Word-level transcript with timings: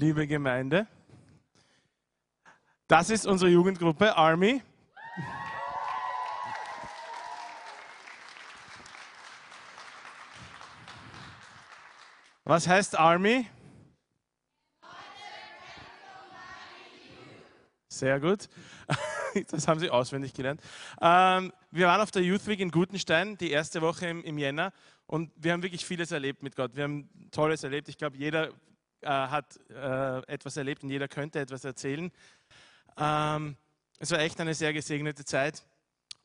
liebe 0.00 0.26
Gemeinde. 0.26 0.86
Das 2.88 3.10
ist 3.10 3.26
unsere 3.26 3.50
Jugendgruppe 3.50 4.16
Army. 4.16 4.62
Was 12.44 12.66
heißt 12.66 12.98
Army? 12.98 13.46
Sehr 17.88 18.18
gut. 18.18 18.48
Das 19.52 19.68
haben 19.68 19.78
Sie 19.78 19.88
auswendig 19.88 20.34
gelernt. 20.34 20.60
Ähm, 21.00 21.52
wir 21.70 21.86
waren 21.86 22.00
auf 22.00 22.10
der 22.10 22.22
Youth 22.22 22.48
Week 22.48 22.58
in 22.58 22.72
Gutenstein, 22.72 23.38
die 23.38 23.52
erste 23.52 23.80
Woche 23.80 24.08
im, 24.08 24.24
im 24.24 24.38
Jänner. 24.38 24.72
Und 25.06 25.30
wir 25.36 25.52
haben 25.52 25.62
wirklich 25.62 25.86
vieles 25.86 26.10
erlebt 26.10 26.42
mit 26.42 26.56
Gott. 26.56 26.74
Wir 26.74 26.82
haben 26.82 27.08
Tolles 27.30 27.62
erlebt. 27.62 27.88
Ich 27.88 27.96
glaube, 27.96 28.16
jeder 28.16 28.50
äh, 29.02 29.08
hat 29.08 29.58
äh, 29.70 30.18
etwas 30.26 30.56
erlebt 30.56 30.82
und 30.82 30.90
jeder 30.90 31.08
könnte 31.08 31.40
etwas 31.40 31.64
erzählen. 31.64 32.10
Ähm, 32.96 33.56
es 33.98 34.10
war 34.10 34.18
echt 34.20 34.40
eine 34.40 34.54
sehr 34.54 34.72
gesegnete 34.72 35.24
Zeit. 35.24 35.62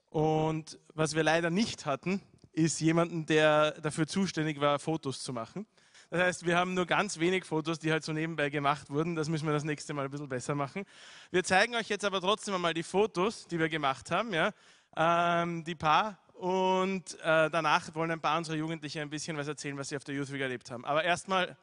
Und 0.10 0.80
was 0.94 1.16
wir 1.16 1.24
leider 1.24 1.50
nicht 1.50 1.86
hatten, 1.86 2.22
ist 2.54 2.80
jemanden, 2.80 3.26
der 3.26 3.72
dafür 3.82 4.08
zuständig 4.08 4.62
war, 4.62 4.80
Fotos 4.80 5.22
zu 5.22 5.34
machen. 5.34 5.66
Das 6.10 6.22
heißt, 6.22 6.46
wir 6.46 6.58
haben 6.58 6.74
nur 6.74 6.86
ganz 6.86 7.20
wenig 7.20 7.44
Fotos, 7.44 7.80
die 7.80 7.92
halt 7.92 8.04
so 8.04 8.14
nebenbei 8.14 8.50
gemacht 8.50 8.90
wurden. 8.90 9.16
Das 9.16 9.28
müssen 9.28 9.46
wir 9.46 9.54
das 9.54 9.64
nächste 9.64 9.94
Mal 9.94 10.06
ein 10.06 10.12
bisschen 10.12 10.30
besser 10.30 10.56
machen. 10.56 10.86
Wir 11.32 11.44
zeigen 11.44 11.76
euch 11.76 11.90
jetzt 11.90 12.06
aber 12.06 12.22
trotzdem 12.22 12.54
einmal 12.54 12.74
die 12.74 12.84
Fotos, 12.84 13.48
die 13.48 13.60
wir 13.60 13.68
gemacht 13.70 14.12
haben, 14.12 14.34
ja? 14.34 14.52
Ähm, 14.96 15.64
die 15.64 15.76
paar. 15.76 16.18
Und 16.34 17.20
äh, 17.22 17.50
danach 17.50 17.94
wollen 17.96 18.12
ein 18.12 18.22
paar 18.22 18.38
unserer 18.38 18.56
Jugendlichen 18.56 19.02
ein 19.02 19.10
bisschen 19.10 19.36
was 19.36 19.48
erzählen, 19.48 19.78
was 19.78 19.90
sie 19.90 19.98
auf 19.98 20.04
der 20.04 20.16
Youth 20.16 20.32
Week 20.32 20.42
erlebt 20.42 20.70
haben. 20.70 20.86
Aber 20.86 21.04
erstmal 21.04 21.58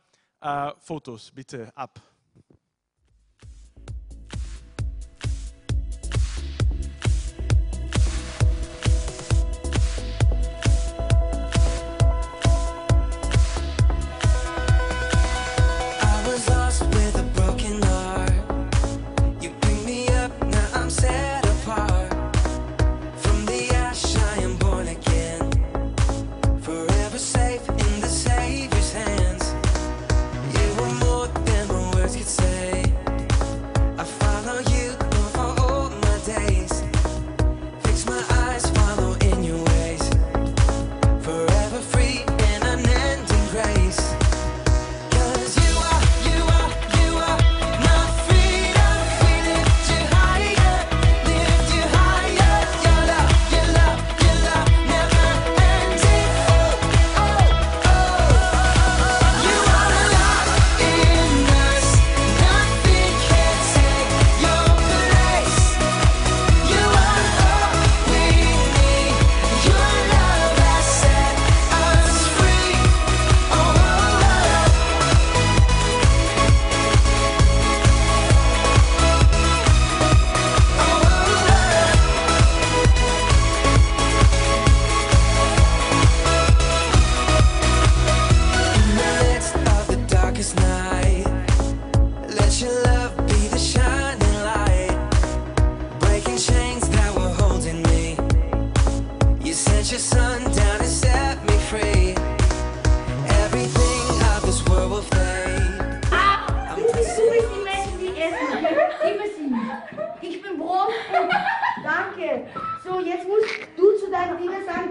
Fotos, 0.78 1.30
bitte 1.30 1.70
ab. 1.76 2.11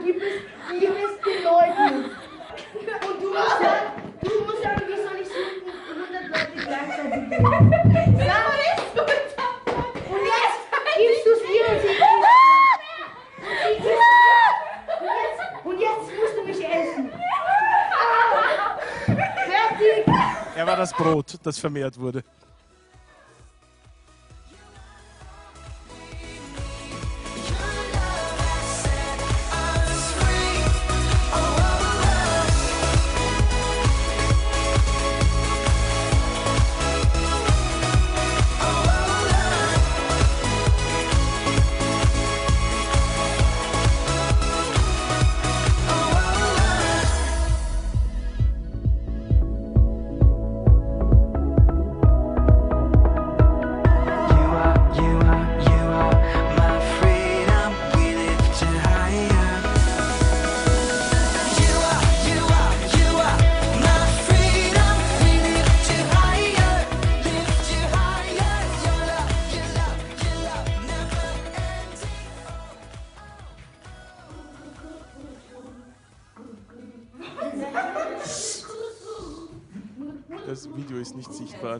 Gib 0.03 0.22
es, 0.22 0.34
gib 0.79 0.95
es 0.95 1.13
den 1.22 1.44
Leuten. 1.44 2.12
Und 2.73 3.22
du 3.22 3.28
musst 3.29 3.57
sagen, 3.59 3.88
du 4.22 4.29
musst 4.45 4.62
sagen, 4.63 4.81
wie 4.88 4.95
soll 4.95 5.17
ich 5.22 5.28
suchen, 5.28 5.72
100 5.89 6.23
Leute 6.29 6.56
gleichzeitig 6.66 7.23
geben. 7.29 7.45
Ja. 8.19 8.38
Und 10.09 10.23
jetzt 10.25 10.61
gibst 10.97 11.25
du 11.25 11.31
es 11.31 11.41
ihr 11.41 11.66
und 11.69 11.79
sie 11.81 11.88
sie 11.88 13.75
gibst 13.81 14.11
und 15.63 15.79
jetzt, 15.79 16.07
musst 16.19 16.35
du 16.38 16.44
mich 16.44 16.61
essen. 16.63 17.11
Fertig. 19.06 20.06
Er 20.56 20.67
war 20.67 20.78
das 20.78 20.94
Brot, 20.94 21.38
das 21.44 21.57
vermehrt 21.57 22.00
wurde. 22.00 22.23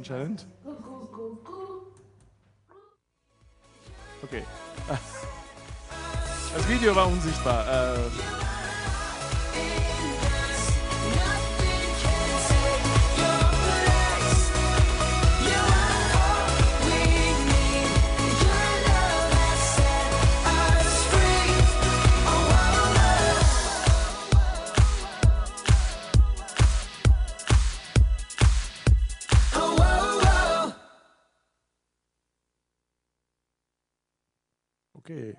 Anscheinend. 0.02 0.48
Okay. 4.24 4.44
Das 6.54 6.68
Video 6.68 6.94
war 6.94 7.08
unsichtbar. 7.08 7.66
Äh, 7.66 7.98
okay. 35.02 35.34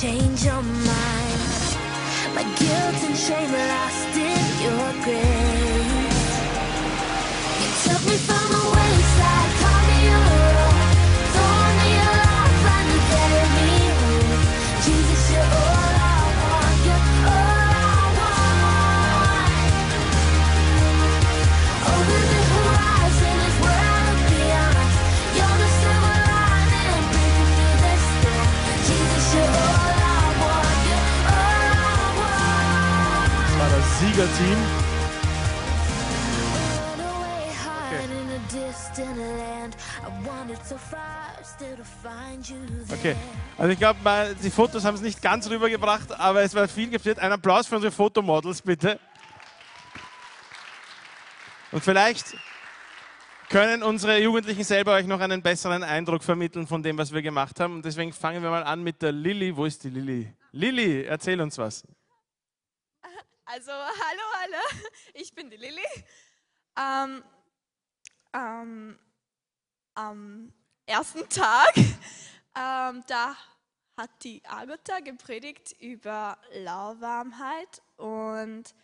Change 0.00 0.44
your 0.44 0.62
mind. 0.62 1.40
My 2.34 2.42
guilt 2.58 2.98
and 3.06 3.16
shame 3.16 3.52
lost 3.52 4.16
in 4.16 4.62
your 4.64 5.04
grace. 5.04 5.73
There. 34.26 34.84
Okay, 42.90 43.16
also 43.58 43.72
ich 43.72 43.78
glaube, 43.78 43.98
die 44.42 44.50
Fotos 44.50 44.84
haben 44.84 44.94
es 44.94 45.00
nicht 45.00 45.22
ganz 45.22 45.48
rübergebracht, 45.48 46.18
aber 46.18 46.42
es 46.42 46.54
war 46.54 46.68
viel 46.68 46.90
geführt. 46.90 47.18
Ein 47.18 47.32
Applaus 47.32 47.66
für 47.66 47.76
unsere 47.76 47.92
Fotomodels, 47.92 48.62
bitte. 48.62 48.98
Und 51.72 51.82
vielleicht 51.82 52.36
können 53.48 53.82
unsere 53.82 54.20
Jugendlichen 54.20 54.64
selber 54.64 54.92
euch 54.94 55.06
noch 55.06 55.20
einen 55.20 55.42
besseren 55.42 55.82
Eindruck 55.82 56.22
vermitteln 56.22 56.66
von 56.66 56.82
dem, 56.82 56.98
was 56.98 57.12
wir 57.12 57.22
gemacht 57.22 57.58
haben. 57.60 57.76
Und 57.76 57.84
deswegen 57.84 58.12
fangen 58.12 58.42
wir 58.42 58.50
mal 58.50 58.64
an 58.64 58.82
mit 58.82 59.02
der 59.02 59.12
Lilly. 59.12 59.56
Wo 59.56 59.64
ist 59.64 59.84
die 59.84 59.90
Lilly? 59.90 60.32
Lilly, 60.52 61.04
erzähl 61.04 61.40
uns 61.40 61.58
was. 61.58 61.84
Also, 63.46 63.72
hallo 63.72 64.22
alle, 64.42 64.86
ich 65.12 65.34
bin 65.34 65.50
die 65.50 65.56
Lilly. 65.56 65.84
Ähm, 66.78 67.22
ähm, 68.32 68.98
am 69.94 70.52
ersten 70.86 71.28
Tag, 71.28 71.76
ähm, 71.76 73.04
da 73.06 73.36
hat 73.96 74.10
die 74.22 74.42
Agota 74.46 75.00
gepredigt 75.00 75.76
über 75.78 76.38
Lauwarmheit 76.54 77.82
und 77.96 78.74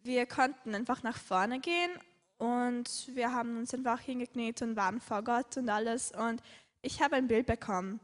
wir 0.00 0.26
konnten 0.26 0.74
einfach 0.74 1.02
nach 1.02 1.16
vorne 1.16 1.60
gehen 1.60 1.92
und 2.38 3.14
wir 3.14 3.32
haben 3.32 3.56
uns 3.56 3.72
einfach 3.72 4.00
hingekniet 4.00 4.60
und 4.60 4.76
waren 4.76 5.00
vor 5.00 5.22
Gott 5.22 5.56
und 5.56 5.68
alles 5.68 6.10
und 6.10 6.42
ich 6.82 7.00
habe 7.00 7.16
ein 7.16 7.28
Bild 7.28 7.46
bekommen. 7.46 8.00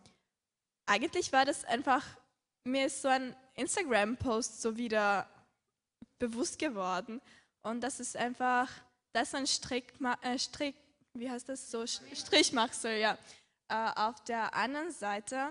Eigentlich 0.86 1.32
war 1.32 1.44
das 1.44 1.64
einfach, 1.64 2.06
mir 2.64 2.86
ist 2.86 3.02
so 3.02 3.08
ein 3.08 3.36
Instagram-Post 3.56 4.62
so 4.62 4.76
wieder 4.78 5.28
bewusst 6.20 6.60
geworden. 6.60 7.20
Und 7.62 7.80
das 7.80 7.98
ist 7.98 8.16
einfach, 8.16 8.70
das 9.12 9.28
ist 9.28 9.34
ein 9.34 9.46
Strick, 9.48 9.92
äh, 10.22 10.38
Strick 10.38 10.76
wie 11.14 11.28
heißt 11.28 11.48
das, 11.48 11.68
so 11.70 11.84
Strichmachsel, 11.86 12.98
ja. 12.98 13.18
Äh, 13.68 13.90
auf 13.96 14.22
der 14.24 14.54
anderen 14.54 14.92
Seite, 14.92 15.50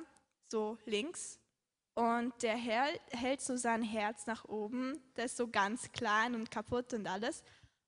so 0.50 0.78
links, 0.86 1.40
und 2.00 2.32
der 2.44 2.56
Herr 2.56 2.88
hält 3.12 3.42
so 3.42 3.58
sein 3.58 3.84
Herz 3.84 4.26
nach 4.26 4.46
oben, 4.46 5.02
das 5.16 5.26
ist 5.26 5.38
so 5.38 5.50
ganz 5.50 5.92
klein 5.92 6.34
und 6.34 6.50
kaputt 6.50 6.94
und 6.94 7.06
alles. 7.08 7.44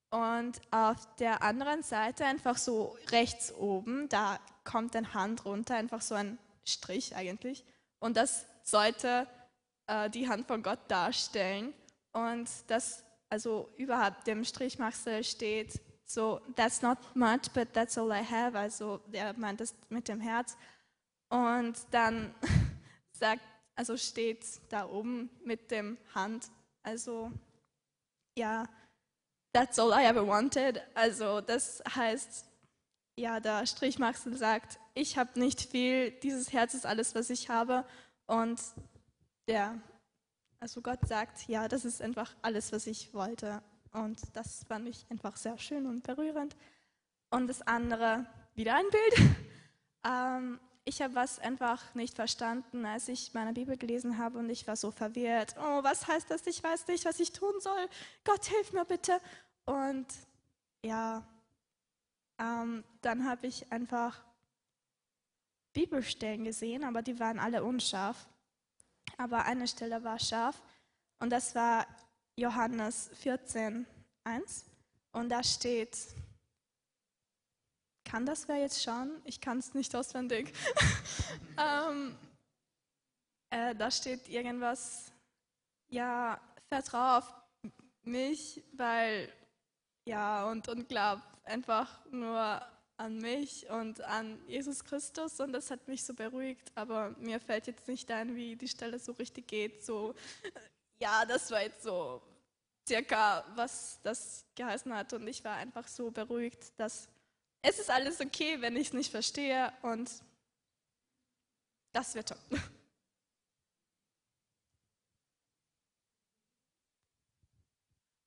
Und 0.10 0.60
auf 0.72 1.16
der 1.16 1.42
anderen 1.42 1.82
Seite 1.84 2.26
einfach 2.26 2.58
so 2.58 2.98
rechts 3.12 3.54
oben, 3.54 4.10
da 4.10 4.38
kommt 4.66 4.98
eine 4.98 5.14
Hand 5.14 5.46
runter, 5.46 5.76
einfach 5.76 6.02
so 6.02 6.16
ein 6.16 6.38
Strich 6.66 7.16
eigentlich. 7.16 7.64
Und 8.00 8.18
das 8.18 8.46
sollte 8.64 9.28
äh, 9.88 10.10
die 10.10 10.28
Hand 10.28 10.46
von 10.46 10.62
Gott 10.62 10.80
darstellen. 10.90 11.74
Und 12.14 12.50
das, 12.68 13.04
also 13.30 13.70
überhalb 13.78 14.24
dem 14.26 14.44
Strichmachsel 14.44 15.24
steht 15.24 15.80
so, 16.06 16.42
that's 16.56 16.82
not 16.82 16.98
much, 17.16 17.52
but 17.54 17.74
that's 17.74 17.98
all 17.98 18.12
I 18.12 18.22
have. 18.24 18.58
Also 18.58 18.98
der 19.08 19.34
meint 19.38 19.62
das 19.62 19.74
mit 19.90 20.08
dem 20.08 20.20
Herz. 20.20 20.58
Und 21.30 21.76
dann 21.92 22.36
sagt, 23.14 23.42
also 23.76 23.96
steht 23.96 24.46
da 24.70 24.88
oben 24.90 25.30
mit 25.46 25.72
dem 25.72 25.98
Hand, 26.14 26.52
also 26.84 27.32
ja, 28.38 28.68
that's 29.54 29.80
all 29.80 29.92
I 29.92 30.06
ever 30.06 30.28
wanted. 30.28 30.82
Also 30.94 31.40
das 31.40 31.82
heißt, 31.96 32.46
ja, 33.18 33.40
der 33.40 33.66
Strichmachsel 33.66 34.36
sagt, 34.36 34.80
ich 34.94 35.18
habe 35.18 35.40
nicht 35.40 35.62
viel, 35.62 36.12
dieses 36.12 36.52
Herz 36.52 36.74
ist 36.74 36.86
alles, 36.86 37.16
was 37.16 37.30
ich 37.30 37.50
habe. 37.50 37.86
Und 38.28 38.60
der, 39.48 39.80
also 40.62 40.82
Gott 40.82 41.00
sagt, 41.08 41.48
ja, 41.48 41.68
das 41.68 41.86
ist 41.86 42.02
einfach 42.02 42.34
alles, 42.44 42.72
was 42.72 42.86
ich 42.86 43.14
wollte. 43.14 43.62
Und 43.94 44.22
das 44.34 44.64
fand 44.66 44.88
ich 44.88 45.06
einfach 45.10 45.36
sehr 45.36 45.58
schön 45.58 45.88
und 45.88 46.04
berührend. 46.04 46.56
Und 47.32 47.48
das 47.48 47.64
andere, 47.64 48.26
wieder 48.56 48.76
ein 48.76 48.86
Bild. 48.90 49.30
Ähm, 50.04 50.60
ich 50.84 51.00
habe 51.04 51.14
was 51.14 51.38
einfach 51.38 51.94
nicht 51.94 52.16
verstanden, 52.16 52.88
als 52.88 53.08
ich 53.08 53.36
meine 53.36 53.54
Bibel 53.54 53.78
gelesen 53.78 54.18
habe 54.18 54.40
und 54.40 54.50
ich 54.50 54.66
war 54.66 54.76
so 54.76 54.90
verwirrt. 54.90 55.54
Oh, 55.60 55.84
was 55.84 56.08
heißt 56.08 56.32
das? 56.32 56.48
Ich 56.48 56.64
weiß 56.64 56.88
nicht, 56.88 57.06
was 57.06 57.20
ich 57.20 57.32
tun 57.32 57.54
soll. 57.60 57.88
Gott, 58.24 58.44
hilf 58.46 58.74
mir 58.74 58.84
bitte. 58.84 59.22
Und 59.66 60.08
ja, 60.84 61.24
ähm, 62.40 62.84
dann 63.02 63.30
habe 63.30 63.46
ich 63.46 63.72
einfach 63.72 64.24
Bibelstellen 65.74 66.46
gesehen, 66.46 66.84
aber 66.84 67.04
die 67.04 67.20
waren 67.20 67.38
alle 67.38 67.64
unscharf. 67.64 68.28
Aber 69.22 69.46
eine 69.46 69.68
Stelle 69.68 70.04
war 70.04 70.18
scharf 70.18 70.60
und 71.20 71.30
das 71.30 71.54
war 71.54 71.86
Johannes 72.36 73.12
14, 73.14 73.86
1. 74.24 74.66
Und 75.12 75.30
da 75.30 75.44
steht, 75.44 75.96
kann 78.04 78.26
das 78.26 78.48
wer 78.48 78.58
jetzt 78.58 78.82
schauen? 78.82 79.22
Ich 79.24 79.40
kann 79.40 79.60
es 79.60 79.76
nicht 79.76 79.96
auswendig. 79.96 80.52
ähm, 81.60 82.18
äh, 83.52 83.76
da 83.76 83.92
steht 83.92 84.28
irgendwas, 84.28 85.12
ja, 85.90 86.42
vertraue 86.68 87.20
auf 87.20 87.34
mich, 88.02 88.64
weil, 88.74 89.32
ja, 90.06 90.50
und, 90.50 90.68
und 90.68 90.90
glaub 90.90 91.22
einfach 91.44 92.04
nur 92.10 92.60
an 93.02 93.18
mich 93.18 93.68
und 93.70 94.00
an 94.02 94.40
Jesus 94.48 94.84
Christus 94.84 95.40
und 95.40 95.54
das 95.54 95.72
hat 95.72 95.88
mich 95.88 96.04
so 96.04 96.14
beruhigt, 96.14 96.72
aber 96.76 97.16
mir 97.18 97.40
fällt 97.40 97.66
jetzt 97.66 97.88
nicht 97.88 98.12
ein, 98.12 98.36
wie 98.36 98.56
die 98.56 98.68
Stelle 98.68 99.00
so 99.00 99.14
richtig 99.14 99.48
geht, 99.48 99.84
so, 99.84 100.14
ja, 101.00 101.26
das 101.26 101.50
war 101.50 101.64
jetzt 101.64 101.82
so 101.82 102.22
circa, 102.88 103.44
was 103.56 104.00
das 104.04 104.46
geheißen 104.54 104.94
hat 104.94 105.14
und 105.14 105.28
ich 105.28 105.44
war 105.44 105.56
einfach 105.56 105.88
so 105.88 106.12
beruhigt, 106.12 106.72
dass 106.78 107.10
es 107.64 107.80
ist 107.80 107.90
alles 107.90 108.22
okay, 108.22 108.62
wenn 108.62 108.76
ich 108.76 108.88
es 108.88 108.94
nicht 108.94 109.10
verstehe 109.10 109.74
und 109.82 110.12
das 111.94 112.14
wird 112.14 112.30
schon. 112.30 112.38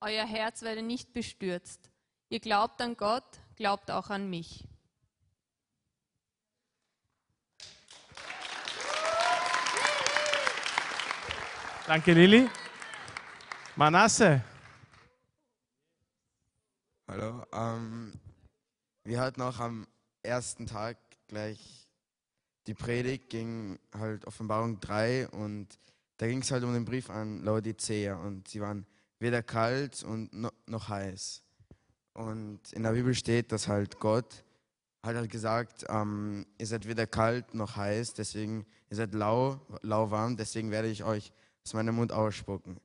Euer 0.00 0.26
Herz 0.26 0.62
werde 0.62 0.82
nicht 0.82 1.12
bestürzt. 1.12 1.90
Ihr 2.28 2.40
glaubt 2.40 2.80
an 2.80 2.96
Gott, 2.96 3.24
glaubt 3.56 3.90
auch 3.90 4.10
an 4.10 4.28
mich. 4.28 4.64
Danke, 11.86 12.14
Lilly. 12.14 12.48
Manasse. 13.76 14.42
Hallo. 17.06 17.44
Ähm, 17.52 18.12
wir 19.04 19.20
hatten 19.20 19.42
auch 19.42 19.58
am 19.60 19.86
ersten 20.22 20.66
Tag 20.66 20.96
gleich 21.28 21.86
die 22.66 22.74
Predigt, 22.74 23.28
ging 23.28 23.78
halt 23.92 24.24
Offenbarung 24.24 24.80
3 24.80 25.28
und 25.28 25.78
da 26.16 26.26
ging 26.26 26.40
es 26.40 26.50
halt 26.50 26.64
um 26.64 26.72
den 26.72 26.86
Brief 26.86 27.10
an 27.10 27.42
Laodicea 27.44 28.16
und 28.16 28.48
sie 28.48 28.62
waren 28.62 28.86
weder 29.18 29.42
kalt 29.42 30.02
und 30.02 30.32
no, 30.32 30.50
noch 30.66 30.88
heiß. 30.88 31.43
Und 32.14 32.72
in 32.72 32.84
der 32.84 32.92
Bibel 32.92 33.14
steht, 33.14 33.52
dass 33.52 33.68
halt 33.68 34.00
Gott 34.00 34.44
hat 35.04 35.16
halt 35.16 35.30
gesagt, 35.30 35.84
ähm, 35.88 36.46
ihr 36.56 36.66
seid 36.66 36.88
weder 36.88 37.06
kalt 37.06 37.54
noch 37.54 37.76
heiß, 37.76 38.14
deswegen, 38.14 38.64
ihr 38.88 38.96
seid 38.96 39.12
lau, 39.12 39.60
lauwarm, 39.82 40.36
deswegen 40.36 40.70
werde 40.70 40.88
ich 40.88 41.04
euch 41.04 41.32
aus 41.62 41.74
meinem 41.74 41.96
Mund 41.96 42.10
ausspucken. 42.10 42.80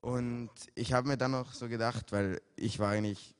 Und 0.00 0.50
ich 0.74 0.92
habe 0.92 1.06
mir 1.06 1.16
dann 1.16 1.30
noch 1.30 1.52
so 1.52 1.68
gedacht, 1.68 2.10
weil 2.10 2.40
ich 2.56 2.80
war 2.80 2.90
eigentlich 2.90 3.36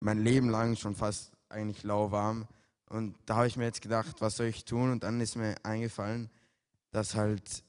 mein 0.00 0.18
Leben 0.18 0.50
lang 0.50 0.74
schon 0.74 0.96
fast 0.96 1.32
eigentlich 1.48 1.84
lauwarm. 1.84 2.48
Und 2.88 3.16
da 3.26 3.36
habe 3.36 3.46
ich 3.46 3.56
mir 3.56 3.66
jetzt 3.66 3.82
gedacht, 3.82 4.20
was 4.20 4.36
soll 4.36 4.46
ich 4.46 4.64
tun? 4.64 4.90
Und 4.90 5.04
dann 5.04 5.20
ist 5.20 5.36
mir 5.36 5.54
eingefallen, 5.62 6.30
dass 6.90 7.14
halt 7.14 7.62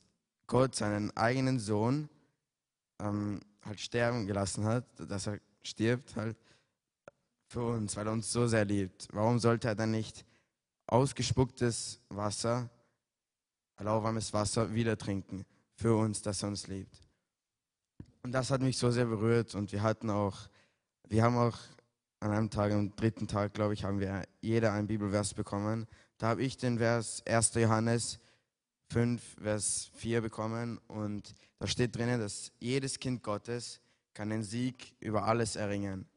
Gott 0.47 0.75
seinen 0.75 1.15
eigenen 1.15 1.59
Sohn 1.59 2.09
ähm, 2.99 3.41
halt 3.63 3.79
sterben 3.79 4.25
gelassen 4.25 4.65
hat, 4.65 4.85
dass 4.97 5.27
er 5.27 5.39
stirbt 5.61 6.15
halt 6.15 6.37
für 7.49 7.63
uns, 7.63 7.97
weil 7.97 8.07
er 8.07 8.13
uns 8.13 8.31
so 8.31 8.47
sehr 8.47 8.63
liebt. 8.63 9.07
Warum 9.11 9.39
sollte 9.39 9.67
er 9.67 9.75
dann 9.75 9.91
nicht 9.91 10.25
ausgespucktes 10.87 11.99
Wasser, 12.09 12.69
lauwarmes 13.79 14.33
Wasser, 14.33 14.73
wieder 14.73 14.97
trinken 14.97 15.45
für 15.75 15.95
uns, 15.95 16.21
dass 16.21 16.43
er 16.43 16.49
uns 16.49 16.67
liebt. 16.67 16.95
Und 18.23 18.33
das 18.33 18.51
hat 18.51 18.61
mich 18.61 18.77
so 18.77 18.91
sehr 18.91 19.05
berührt 19.05 19.55
und 19.55 19.71
wir 19.71 19.81
hatten 19.81 20.09
auch, 20.09 20.37
wir 21.07 21.23
haben 21.23 21.37
auch 21.37 21.57
an 22.19 22.31
einem 22.31 22.49
Tag, 22.49 22.71
am 22.73 22.95
dritten 22.95 23.27
Tag, 23.27 23.53
glaube 23.53 23.73
ich, 23.73 23.83
haben 23.83 23.99
wir 23.99 24.23
jeder 24.41 24.73
einen 24.73 24.87
Bibelvers 24.87 25.33
bekommen. 25.33 25.87
Da 26.17 26.27
habe 26.27 26.43
ich 26.43 26.57
den 26.57 26.79
Vers 26.79 27.23
1. 27.25 27.53
Johannes 27.55 28.19
5, 28.91 29.37
Vers 29.41 29.89
4 29.93 30.21
bekommen 30.21 30.79
und 30.87 31.33
da 31.59 31.67
steht 31.67 31.95
drinnen, 31.95 32.19
dass 32.19 32.51
jedes 32.59 32.99
Kind 32.99 33.23
Gottes 33.23 33.79
kann 34.13 34.29
den 34.29 34.43
Sieg 34.43 34.95
über 34.99 35.23
alles 35.23 35.55
erringen. 35.55 36.08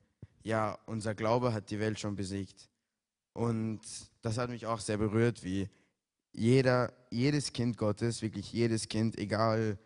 Ja, 0.42 0.78
unser 0.87 1.14
Glaube 1.14 1.52
hat 1.52 1.70
die 1.70 1.78
Welt 1.78 1.99
schon 1.99 2.16
besiegt. 2.16 2.68
Und 3.32 3.80
das 4.22 4.38
hat 4.38 4.50
mich 4.50 4.66
auch 4.66 4.80
sehr 4.80 4.99
berührt, 4.99 5.42
wie 5.42 5.68
jeder, 6.32 6.92
jedes 7.11 7.52
Kind 7.52 7.76
Gottes, 7.76 8.22
wirklich 8.22 8.52
jedes 8.52 8.88
Kind, 8.88 9.18
egal 9.18 9.78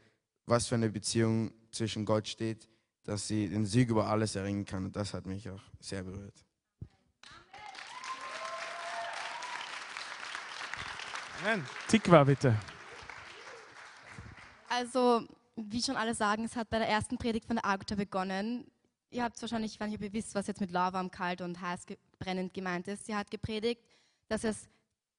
was 0.46 0.66
für 0.68 0.76
eine 0.76 0.90
Beziehung 0.90 1.52
zwischen 1.72 2.04
Gott 2.04 2.28
steht, 2.28 2.68
dass 3.04 3.28
sie 3.28 3.48
den 3.48 3.66
Sieg 3.66 3.90
über 3.90 4.08
alles 4.08 4.36
erringen 4.36 4.64
kann. 4.64 4.86
Und 4.86 4.96
das 4.96 5.12
hat 5.12 5.26
mich 5.26 5.48
auch 5.50 5.62
sehr 5.80 6.02
berührt. 6.02 6.44
Amen. 11.44 11.64
Tikva, 11.88 12.24
bitte. 12.24 12.56
Also, 14.68 15.26
wie 15.56 15.82
schon 15.82 15.96
alle 15.96 16.14
sagen, 16.14 16.44
es 16.44 16.56
hat 16.56 16.70
bei 16.70 16.78
der 16.78 16.88
ersten 16.88 17.18
Predigt 17.18 17.46
von 17.46 17.56
der 17.56 17.66
Agota 17.66 17.94
begonnen. 17.94 18.70
Ihr 19.10 19.22
habt 19.22 19.40
wahrscheinlich, 19.40 19.74
ich 19.74 19.80
weiß 19.80 19.88
nicht, 19.88 19.98
ob 19.98 20.04
ihr 20.04 20.12
wisst, 20.12 20.34
was 20.34 20.46
jetzt 20.46 20.60
mit 20.60 20.70
lauwarm, 20.70 21.10
kalt 21.10 21.40
und 21.40 21.60
heiß 21.60 21.86
brennend 22.18 22.54
gemeint 22.54 22.88
ist. 22.88 23.06
Sie 23.06 23.14
hat 23.14 23.30
gepredigt, 23.30 23.82
dass 24.28 24.44
es 24.44 24.68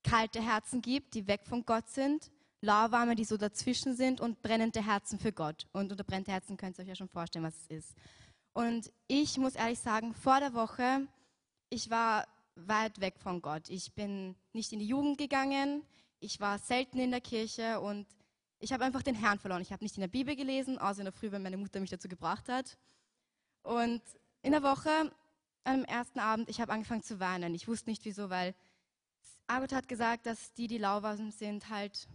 kalte 0.04 0.42
Herzen 0.42 0.82
gibt, 0.82 1.14
die 1.14 1.28
weg 1.28 1.46
von 1.46 1.66
Gott 1.66 1.90
sind, 1.90 2.32
lauwarme, 2.62 3.16
die 3.16 3.24
so 3.24 3.38
dazwischen 3.38 3.96
sind 3.96 4.22
und 4.22 4.42
brennende 4.42 4.86
Herzen 4.86 5.20
für 5.20 5.32
Gott. 5.32 5.68
Und 5.74 5.92
unter 5.92 6.04
brennende 6.04 6.32
Herzen 6.32 6.58
könnt 6.58 6.78
ihr 6.78 6.84
euch 6.84 6.90
ja 6.90 6.96
schon 6.96 7.10
vorstellen, 7.10 7.46
was 7.46 7.56
es 7.56 7.68
ist. 7.78 7.96
Und 8.54 8.92
ich 9.08 9.38
muss 9.38 9.56
ehrlich 9.56 9.80
sagen, 9.80 10.14
vor 10.14 10.40
der 10.40 10.54
Woche, 10.54 11.08
ich 11.70 11.90
war 11.90 12.28
weit 12.56 13.00
weg 13.00 13.20
von 13.20 13.42
Gott. 13.42 13.70
Ich 13.70 13.94
bin 13.94 14.36
nicht 14.54 14.72
in 14.74 14.80
die 14.80 14.88
Jugend 14.88 15.18
gegangen, 15.18 15.84
ich 16.20 16.40
war 16.40 16.58
selten 16.58 17.00
in 17.00 17.12
der 17.12 17.22
Kirche 17.22 17.80
und 17.80 18.08
ich 18.60 18.74
habe 18.74 18.84
einfach 18.84 19.04
den 19.04 19.14
Herrn 19.14 19.38
verloren. 19.38 19.62
Ich 19.62 19.72
habe 19.72 19.84
nicht 19.84 19.96
in 19.96 20.02
der 20.02 20.08
Bibel 20.08 20.36
gelesen, 20.36 20.80
außer 20.80 21.00
in 21.00 21.06
der 21.06 21.14
Früh, 21.14 21.32
wenn 21.32 21.44
meine 21.44 21.58
Mutter 21.58 21.80
mich 21.80 21.92
dazu 21.92 22.08
gebracht 22.08 22.50
hat. 22.50 22.78
Und 23.68 24.02
in 24.44 24.54
der 24.54 24.64
Woche, 24.64 25.12
am 25.66 25.84
ersten 25.84 26.20
Abend, 26.20 26.48
ich 26.48 26.62
habe 26.62 26.72
angefangen 26.72 27.04
zu 27.04 27.20
weinen. 27.20 27.54
Ich 27.54 27.68
wusste 27.68 27.90
nicht 27.90 28.06
wieso, 28.06 28.30
weil 28.30 28.56
Agot 29.46 29.74
hat 29.74 29.90
gesagt, 29.90 30.26
dass 30.26 30.54
die, 30.54 30.68
die 30.68 30.78
lauwarm 30.78 31.32
sind, 31.32 31.70
halt 31.70 32.08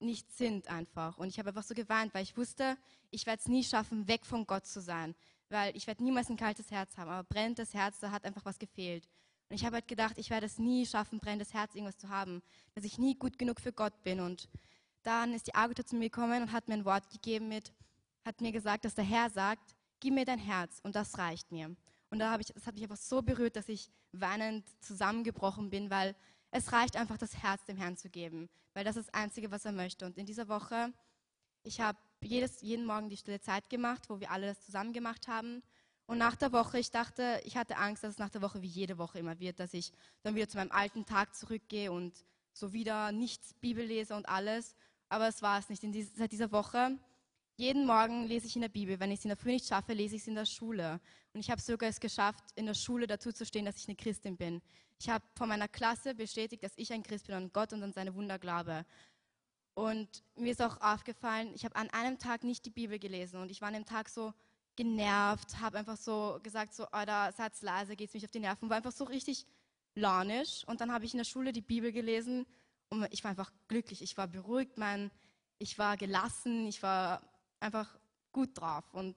nicht 0.00 0.30
sind 0.30 0.68
einfach. 0.68 1.16
Und 1.16 1.28
ich 1.28 1.38
habe 1.38 1.48
einfach 1.48 1.62
so 1.62 1.74
geweint, 1.74 2.12
weil 2.12 2.24
ich 2.24 2.36
wusste, 2.36 2.76
ich 3.10 3.24
werde 3.24 3.40
es 3.40 3.48
nie 3.48 3.64
schaffen, 3.64 4.06
weg 4.06 4.26
von 4.26 4.46
Gott 4.46 4.66
zu 4.66 4.82
sein. 4.82 5.14
Weil 5.48 5.74
ich 5.74 5.86
werde 5.86 6.04
niemals 6.04 6.28
ein 6.28 6.36
kaltes 6.36 6.70
Herz 6.70 6.98
haben. 6.98 7.08
Aber 7.10 7.26
brennendes 7.26 7.72
Herz, 7.72 7.98
da 8.00 8.10
hat 8.10 8.26
einfach 8.26 8.44
was 8.44 8.58
gefehlt. 8.58 9.08
Und 9.48 9.56
ich 9.56 9.64
habe 9.64 9.76
halt 9.76 9.88
gedacht, 9.88 10.18
ich 10.18 10.28
werde 10.28 10.44
es 10.44 10.58
nie 10.58 10.84
schaffen, 10.84 11.20
brennendes 11.20 11.54
Herz 11.54 11.74
irgendwas 11.74 11.96
zu 11.96 12.10
haben. 12.10 12.42
Dass 12.74 12.84
ich 12.84 12.98
nie 12.98 13.14
gut 13.14 13.38
genug 13.38 13.62
für 13.62 13.72
Gott 13.72 14.02
bin. 14.02 14.20
Und 14.20 14.46
dann 15.04 15.32
ist 15.32 15.46
die 15.46 15.54
Agota 15.54 15.86
zu 15.86 15.96
mir 15.96 16.10
gekommen 16.10 16.42
und 16.42 16.52
hat 16.52 16.68
mir 16.68 16.74
ein 16.74 16.84
Wort 16.84 17.08
gegeben 17.08 17.48
mit, 17.48 17.72
hat 18.26 18.42
mir 18.42 18.52
gesagt, 18.52 18.84
dass 18.84 18.94
der 18.94 19.04
Herr 19.04 19.30
sagt, 19.30 19.74
gib 20.02 20.14
mir 20.14 20.24
dein 20.24 20.40
Herz 20.40 20.80
und 20.82 20.96
das 20.96 21.16
reicht 21.16 21.52
mir. 21.52 21.74
Und 22.10 22.18
da 22.18 22.30
habe 22.30 22.42
ich, 22.42 22.48
das 22.48 22.66
hat 22.66 22.74
mich 22.74 22.82
einfach 22.82 22.96
so 22.96 23.22
berührt, 23.22 23.56
dass 23.56 23.68
ich 23.68 23.90
weinend 24.10 24.66
zusammengebrochen 24.82 25.70
bin, 25.70 25.90
weil 25.90 26.14
es 26.50 26.72
reicht 26.72 26.96
einfach, 26.96 27.16
das 27.16 27.42
Herz 27.42 27.64
dem 27.64 27.76
Herrn 27.76 27.96
zu 27.96 28.10
geben, 28.10 28.50
weil 28.74 28.84
das 28.84 28.96
ist 28.96 29.08
das 29.08 29.14
Einzige, 29.14 29.50
was 29.50 29.64
er 29.64 29.72
möchte. 29.72 30.04
Und 30.04 30.18
in 30.18 30.26
dieser 30.26 30.48
Woche, 30.48 30.92
ich 31.62 31.80
habe 31.80 31.98
jeden 32.20 32.84
Morgen 32.84 33.08
die 33.08 33.16
stille 33.16 33.40
Zeit 33.40 33.70
gemacht, 33.70 34.10
wo 34.10 34.20
wir 34.20 34.30
alle 34.30 34.48
das 34.48 34.64
zusammen 34.64 34.92
gemacht 34.92 35.28
haben. 35.28 35.62
Und 36.06 36.18
nach 36.18 36.36
der 36.36 36.52
Woche, 36.52 36.78
ich 36.78 36.90
dachte, 36.90 37.40
ich 37.44 37.56
hatte 37.56 37.76
Angst, 37.76 38.02
dass 38.02 38.14
es 38.14 38.18
nach 38.18 38.28
der 38.28 38.42
Woche 38.42 38.60
wie 38.60 38.66
jede 38.66 38.98
Woche 38.98 39.20
immer 39.20 39.38
wird, 39.38 39.60
dass 39.60 39.72
ich 39.72 39.92
dann 40.22 40.34
wieder 40.34 40.48
zu 40.48 40.58
meinem 40.58 40.72
alten 40.72 41.06
Tag 41.06 41.34
zurückgehe 41.34 41.90
und 41.92 42.24
so 42.52 42.72
wieder 42.72 43.12
nichts 43.12 43.54
Bibel 43.54 43.84
lese 43.84 44.14
und 44.14 44.28
alles. 44.28 44.74
Aber 45.08 45.28
es 45.28 45.42
war 45.42 45.58
es 45.58 45.68
nicht. 45.68 45.84
In 45.84 45.92
dies, 45.92 46.12
seit 46.14 46.32
dieser 46.32 46.52
Woche, 46.52 46.98
jeden 47.56 47.86
Morgen 47.86 48.26
lese 48.26 48.46
ich 48.46 48.56
in 48.56 48.62
der 48.62 48.68
Bibel. 48.68 48.98
Wenn 48.98 49.10
ich 49.10 49.20
es 49.20 49.24
in 49.24 49.28
der 49.28 49.36
Früh 49.36 49.50
nicht 49.50 49.66
schaffe, 49.66 49.92
lese 49.92 50.16
ich 50.16 50.22
es 50.22 50.28
in 50.28 50.34
der 50.34 50.46
Schule. 50.46 51.00
Und 51.32 51.40
ich 51.40 51.50
habe 51.50 51.60
sogar 51.60 51.88
es 51.88 52.00
geschafft, 52.00 52.44
in 52.54 52.66
der 52.66 52.74
Schule 52.74 53.06
dazu 53.06 53.32
zu 53.32 53.46
stehen, 53.46 53.64
dass 53.64 53.76
ich 53.76 53.88
eine 53.88 53.96
Christin 53.96 54.36
bin. 54.36 54.62
Ich 54.98 55.08
habe 55.08 55.24
von 55.34 55.48
meiner 55.48 55.68
Klasse 55.68 56.14
bestätigt, 56.14 56.62
dass 56.62 56.72
ich 56.76 56.92
ein 56.92 57.02
Christ 57.02 57.26
bin 57.26 57.36
und 57.36 57.52
Gott 57.52 57.72
und 57.72 57.82
an 57.82 57.92
seine 57.92 58.14
Wunder 58.14 58.38
glaube. 58.38 58.84
Und 59.74 60.22
mir 60.36 60.52
ist 60.52 60.60
auch 60.60 60.80
aufgefallen, 60.80 61.52
ich 61.54 61.64
habe 61.64 61.76
an 61.76 61.88
einem 61.90 62.18
Tag 62.18 62.44
nicht 62.44 62.64
die 62.66 62.70
Bibel 62.70 62.98
gelesen 62.98 63.40
und 63.40 63.50
ich 63.50 63.60
war 63.60 63.68
an 63.68 63.74
dem 63.74 63.86
Tag 63.86 64.08
so 64.08 64.34
genervt, 64.76 65.60
habe 65.60 65.78
einfach 65.78 65.96
so 65.96 66.38
gesagt, 66.42 66.74
so, 66.74 66.84
oh, 66.84 67.04
da 67.06 67.32
seid 67.32 67.52
leise, 67.62 67.96
geht's 67.96 68.14
mich 68.14 68.24
auf 68.24 68.30
die 68.30 68.40
Nerven, 68.40 68.68
war 68.68 68.76
einfach 68.76 68.92
so 68.92 69.04
richtig 69.04 69.46
launisch. 69.94 70.64
Und 70.66 70.80
dann 70.80 70.92
habe 70.92 71.04
ich 71.04 71.14
in 71.14 71.18
der 71.18 71.24
Schule 71.24 71.52
die 71.52 71.62
Bibel 71.62 71.92
gelesen 71.92 72.46
und 72.90 73.06
ich 73.10 73.24
war 73.24 73.30
einfach 73.30 73.50
glücklich, 73.68 74.02
ich 74.02 74.16
war 74.16 74.28
beruhigt, 74.28 74.76
mein, 74.76 75.10
ich 75.58 75.78
war 75.78 75.96
gelassen, 75.96 76.66
ich 76.66 76.82
war 76.82 77.22
einfach 77.62 77.88
gut 78.32 78.50
drauf. 78.60 78.84
Und 78.92 79.16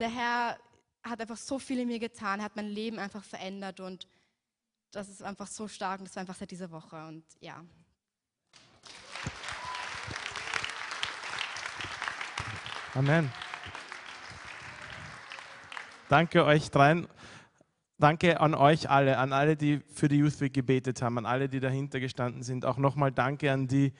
der 0.00 0.08
Herr 0.08 0.58
hat 1.02 1.20
einfach 1.20 1.36
so 1.36 1.58
viel 1.58 1.78
in 1.78 1.88
mir 1.88 1.98
getan, 1.98 2.42
hat 2.42 2.56
mein 2.56 2.66
Leben 2.66 2.98
einfach 2.98 3.22
verändert 3.22 3.80
und 3.80 4.08
das 4.90 5.08
ist 5.08 5.22
einfach 5.22 5.46
so 5.46 5.68
stark 5.68 6.00
und 6.00 6.08
das 6.08 6.16
war 6.16 6.22
einfach 6.22 6.36
seit 6.36 6.50
dieser 6.50 6.70
Woche 6.70 6.96
und 7.06 7.24
ja. 7.40 7.64
Amen. 12.94 13.30
Danke 16.08 16.44
euch 16.44 16.70
dreien. 16.70 17.08
Danke 17.98 18.40
an 18.40 18.54
euch 18.54 18.90
alle, 18.90 19.18
an 19.18 19.32
alle, 19.32 19.56
die 19.56 19.80
für 19.92 20.08
die 20.08 20.16
Youth 20.16 20.40
Week 20.40 20.52
gebetet 20.52 21.02
haben, 21.02 21.18
an 21.18 21.26
alle, 21.26 21.48
die 21.48 21.60
dahinter 21.60 21.98
gestanden 22.00 22.42
sind. 22.42 22.64
Auch 22.64 22.76
nochmal 22.76 23.12
danke 23.12 23.50
an 23.52 23.68
die, 23.68 23.92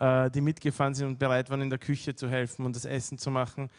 die 0.00 0.40
mitgefahren 0.40 0.94
sind 0.94 1.06
und 1.06 1.18
bereit 1.18 1.50
waren, 1.50 1.60
in 1.60 1.70
der 1.70 1.78
Küche 1.78 2.14
zu 2.14 2.28
helfen 2.28 2.64
und 2.64 2.74
das 2.74 2.84
Essen 2.84 3.18
zu 3.18 3.30
machen. 3.30 3.70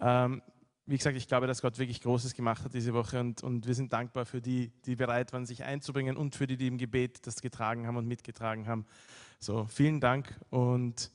Ähm, 0.00 0.42
wie 0.86 0.96
gesagt, 0.96 1.16
ich 1.16 1.28
glaube, 1.28 1.46
dass 1.46 1.62
Gott 1.62 1.78
wirklich 1.78 2.02
Großes 2.02 2.34
gemacht 2.34 2.64
hat 2.64 2.74
diese 2.74 2.92
Woche 2.92 3.18
und, 3.18 3.42
und 3.42 3.66
wir 3.66 3.74
sind 3.74 3.92
dankbar 3.92 4.26
für 4.26 4.42
die, 4.42 4.70
die 4.84 4.96
bereit 4.96 5.32
waren, 5.32 5.46
sich 5.46 5.64
einzubringen 5.64 6.16
und 6.16 6.34
für 6.36 6.46
die, 6.46 6.56
die 6.56 6.66
im 6.66 6.76
Gebet 6.76 7.26
das 7.26 7.40
getragen 7.40 7.86
haben 7.86 7.96
und 7.96 8.06
mitgetragen 8.06 8.66
haben. 8.66 8.84
So, 9.40 9.66
vielen 9.66 10.00
Dank 10.00 10.38
und 10.50 11.10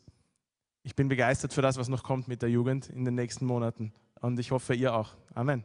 ich 0.84 0.96
bin 0.96 1.08
begeistert 1.08 1.54
für 1.54 1.62
das, 1.62 1.78
was 1.78 1.88
noch 1.88 2.04
kommt 2.04 2.28
mit 2.28 2.42
der 2.42 2.50
Jugend 2.50 2.90
in 2.90 3.06
den 3.06 3.16
nächsten 3.16 3.46
Monaten. 3.46 3.94
Und 4.22 4.40
ich 4.40 4.52
hoffe, 4.52 4.74
ihr 4.74 4.94
auch. 4.94 5.16
Amen. 5.36 5.64